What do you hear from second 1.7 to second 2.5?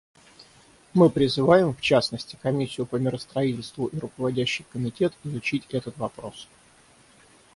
в частности,